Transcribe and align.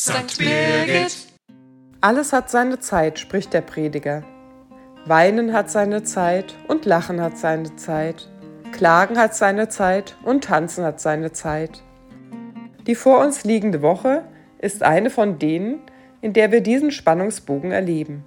St. 0.00 0.38
Birgit. 0.38 1.14
Alles 2.00 2.32
hat 2.32 2.48
seine 2.48 2.78
Zeit, 2.78 3.18
spricht 3.18 3.52
der 3.52 3.60
Prediger. 3.60 4.22
Weinen 5.04 5.52
hat 5.52 5.70
seine 5.70 6.04
Zeit 6.04 6.54
und 6.68 6.86
Lachen 6.86 7.20
hat 7.20 7.36
seine 7.36 7.76
Zeit. 7.76 8.26
Klagen 8.72 9.18
hat 9.18 9.34
seine 9.34 9.68
Zeit 9.68 10.16
und 10.22 10.44
Tanzen 10.44 10.84
hat 10.84 11.02
seine 11.02 11.32
Zeit. 11.32 11.82
Die 12.86 12.94
vor 12.94 13.20
uns 13.20 13.44
liegende 13.44 13.82
Woche 13.82 14.24
ist 14.58 14.82
eine 14.82 15.10
von 15.10 15.38
denen, 15.38 15.80
in 16.22 16.32
der 16.32 16.50
wir 16.50 16.62
diesen 16.62 16.92
Spannungsbogen 16.92 17.70
erleben. 17.70 18.24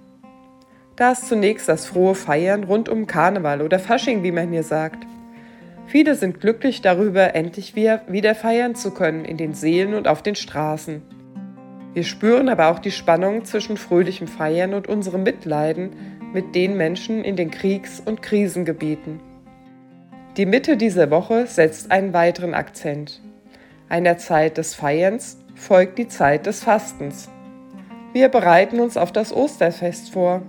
Da 0.94 1.10
ist 1.10 1.26
zunächst 1.26 1.68
das 1.68 1.86
frohe 1.86 2.14
Feiern 2.14 2.62
rund 2.62 2.88
um 2.88 3.08
Karneval 3.08 3.62
oder 3.62 3.80
Fasching, 3.80 4.22
wie 4.22 4.30
man 4.30 4.52
hier 4.52 4.62
sagt. 4.62 5.04
Viele 5.88 6.14
sind 6.14 6.40
glücklich 6.40 6.82
darüber, 6.82 7.34
endlich 7.34 7.74
wieder 7.74 8.34
feiern 8.36 8.76
zu 8.76 8.92
können 8.92 9.24
in 9.24 9.38
den 9.38 9.54
Seelen 9.54 9.94
und 9.94 10.06
auf 10.06 10.22
den 10.22 10.36
Straßen. 10.36 11.02
Wir 11.94 12.04
spüren 12.04 12.48
aber 12.48 12.68
auch 12.70 12.78
die 12.78 12.90
Spannung 12.90 13.44
zwischen 13.44 13.76
fröhlichem 13.76 14.28
Feiern 14.28 14.74
und 14.74 14.88
unserem 14.88 15.22
Mitleiden 15.22 15.90
mit 16.32 16.54
den 16.54 16.76
Menschen 16.76 17.24
in 17.24 17.36
den 17.36 17.50
Kriegs- 17.50 18.02
und 18.04 18.20
Krisengebieten. 18.20 19.20
Die 20.36 20.46
Mitte 20.46 20.76
dieser 20.76 21.10
Woche 21.10 21.46
setzt 21.46 21.90
einen 21.90 22.12
weiteren 22.12 22.54
Akzent. 22.54 23.22
Einer 23.88 24.18
Zeit 24.18 24.58
des 24.58 24.74
Feierns 24.74 25.38
folgt 25.54 25.98
die 25.98 26.08
Zeit 26.08 26.46
des 26.46 26.64
Fastens. 26.64 27.30
Wir 28.12 28.28
bereiten 28.28 28.80
uns 28.80 28.96
auf 28.96 29.12
das 29.12 29.32
Osterfest 29.32 30.10
vor 30.10 30.42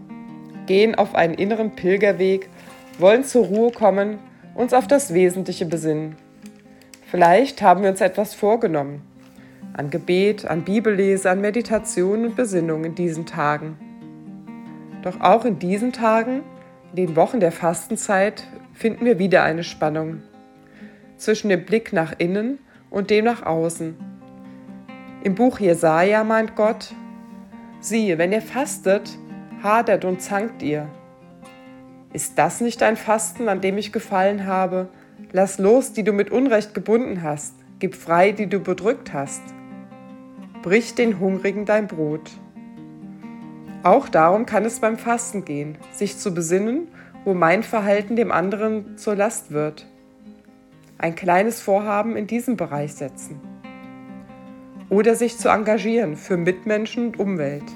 gehen 0.65 0.95
auf 0.95 1.15
einen 1.15 1.33
inneren 1.33 1.71
Pilgerweg, 1.71 2.49
wollen 2.97 3.23
zur 3.23 3.45
Ruhe 3.45 3.71
kommen, 3.71 4.19
uns 4.53 4.73
auf 4.73 4.87
das 4.87 5.13
Wesentliche 5.13 5.65
besinnen. 5.65 6.15
Vielleicht 7.09 7.61
haben 7.61 7.83
wir 7.83 7.89
uns 7.89 8.01
etwas 8.01 8.33
vorgenommen. 8.33 9.01
An 9.77 9.89
Gebet, 9.89 10.45
an 10.45 10.63
Bibellese, 10.63 11.29
an 11.29 11.41
Meditation 11.41 12.23
und 12.23 12.37
Besinnung 12.37 12.85
in 12.85 12.95
diesen 12.95 13.25
Tagen. 13.25 13.75
Doch 15.01 15.19
auch 15.19 15.43
in 15.43 15.59
diesen 15.59 15.91
Tagen, 15.91 16.43
in 16.91 16.95
den 16.95 17.15
Wochen 17.17 17.41
der 17.41 17.51
Fastenzeit, 17.51 18.47
finden 18.71 19.03
wir 19.03 19.19
wieder 19.19 19.43
eine 19.43 19.65
Spannung 19.65 20.21
zwischen 21.17 21.49
dem 21.49 21.65
Blick 21.65 21.91
nach 21.91 22.13
innen 22.19 22.59
und 22.89 23.09
dem 23.09 23.25
nach 23.25 23.45
außen. 23.45 23.97
Im 25.25 25.35
Buch 25.35 25.59
Jesaja 25.59 26.23
meint 26.23 26.55
Gott: 26.55 26.93
Siehe, 27.81 28.17
wenn 28.17 28.31
ihr 28.31 28.41
fastet, 28.41 29.17
hadert 29.61 30.05
und 30.05 30.21
zankt 30.21 30.63
ihr. 30.63 30.87
Ist 32.13 32.37
das 32.37 32.61
nicht 32.61 32.81
ein 32.81 32.95
Fasten, 32.95 33.49
an 33.49 33.59
dem 33.59 33.77
ich 33.77 33.91
gefallen 33.91 34.45
habe? 34.45 34.87
Lass 35.33 35.59
los, 35.59 35.91
die 35.91 36.05
du 36.05 36.13
mit 36.13 36.31
Unrecht 36.31 36.73
gebunden 36.73 37.23
hast, 37.23 37.55
gib 37.79 37.93
frei, 37.93 38.31
die 38.31 38.47
du 38.47 38.61
bedrückt 38.61 39.11
hast. 39.11 39.41
Brich 40.65 40.95
den 40.95 41.19
Hungrigen 41.19 41.65
dein 41.65 41.85
Brot. 41.85 42.31
Auch 43.83 44.09
darum 44.09 44.47
kann 44.47 44.65
es 44.65 44.79
beim 44.79 44.97
Fasten 44.97 45.45
gehen, 45.45 45.77
sich 45.91 46.17
zu 46.17 46.33
besinnen, 46.33 46.87
wo 47.23 47.35
mein 47.35 47.61
Verhalten 47.61 48.15
dem 48.15 48.31
anderen 48.31 48.97
zur 48.97 49.15
Last 49.15 49.51
wird. 49.51 49.85
Ein 50.97 51.13
kleines 51.13 51.61
Vorhaben 51.61 52.17
in 52.17 52.25
diesem 52.25 52.57
Bereich 52.57 52.95
setzen. 52.95 53.39
Oder 54.89 55.13
sich 55.13 55.37
zu 55.37 55.49
engagieren 55.49 56.17
für 56.17 56.35
Mitmenschen 56.35 57.09
und 57.09 57.19
Umwelt. 57.19 57.71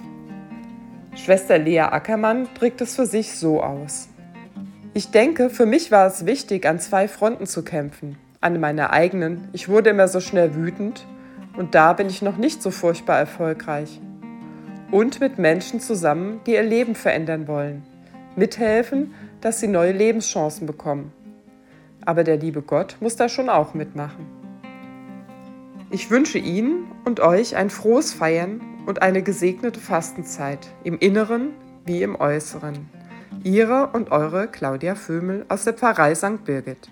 Schwester 1.13 1.59
Lea 1.59 1.81
Ackermann 1.81 2.47
drückt 2.55 2.81
es 2.81 2.95
für 2.95 3.05
sich 3.05 3.33
so 3.33 3.61
aus. 3.61 4.09
Ich 4.95 5.11
denke, 5.11 5.51
für 5.51 5.67
mich 5.67 5.91
war 5.91 6.07
es 6.07 6.25
wichtig, 6.25 6.65
an 6.65 6.79
zwei 6.79 7.07
Fronten 7.07 7.45
zu 7.45 7.63
kämpfen. 7.63 8.17
An 8.41 8.59
meiner 8.59 8.89
eigenen, 8.89 9.47
ich 9.53 9.69
wurde 9.69 9.91
immer 9.91 10.07
so 10.07 10.19
schnell 10.19 10.55
wütend 10.55 11.05
und 11.59 11.75
da 11.75 11.91
bin 11.91 12.07
ich 12.07 12.21
noch 12.21 12.37
nicht 12.37 12.63
so 12.63 12.71
furchtbar 12.71 13.19
erfolgreich. 13.19 13.99
Und 14.91 15.19
mit 15.19 15.37
Menschen 15.37 15.81
zusammen, 15.81 16.39
die 16.45 16.53
ihr 16.53 16.63
Leben 16.63 16.95
verändern 16.95 17.49
wollen. 17.49 17.83
Mithelfen, 18.37 19.13
dass 19.41 19.59
sie 19.59 19.67
neue 19.67 19.91
Lebenschancen 19.91 20.65
bekommen. 20.65 21.11
Aber 22.05 22.23
der 22.23 22.37
liebe 22.37 22.61
Gott 22.61 22.95
muss 23.01 23.17
da 23.17 23.27
schon 23.27 23.49
auch 23.49 23.73
mitmachen. 23.73 24.25
Ich 25.91 26.09
wünsche 26.09 26.37
Ihnen 26.37 26.85
und 27.03 27.19
euch 27.19 27.57
ein 27.57 27.69
frohes 27.69 28.13
Feiern 28.13 28.61
und 28.85 29.01
eine 29.01 29.21
gesegnete 29.21 29.81
Fastenzeit 29.81 30.69
im 30.85 30.97
Inneren 30.97 31.49
wie 31.85 32.03
im 32.03 32.15
Äußeren. 32.15 32.89
Ihre 33.43 33.87
und 33.87 34.11
eure 34.11 34.47
Claudia 34.47 34.95
Vömel 34.95 35.45
aus 35.49 35.65
der 35.65 35.73
Pfarrei 35.73 36.15
St. 36.15 36.45
Birgit. 36.45 36.89